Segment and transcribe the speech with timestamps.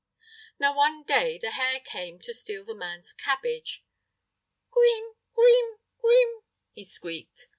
[0.59, 3.85] Now one day the hare came to steal the man's cabbage.
[4.75, 6.41] "Kreem kreem kreem!"
[6.73, 7.49] he squeaked.